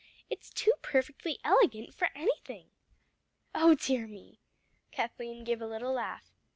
It's 0.31 0.49
too 0.49 0.73
perfectly 0.81 1.37
elegant 1.43 1.93
for 1.93 2.09
anything!" 2.15 2.71
"Oh 3.53 3.75
dear 3.75 4.07
me!" 4.07 4.39
Kathleen 4.89 5.43
gave 5.43 5.61
a 5.61 5.67
little 5.67 5.93
laugh. 5.93 6.31